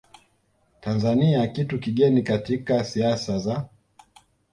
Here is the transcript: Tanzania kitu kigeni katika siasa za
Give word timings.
Tanzania 0.81 1.47
kitu 1.47 1.79
kigeni 1.79 2.23
katika 2.23 2.83
siasa 2.83 3.39
za 3.39 3.65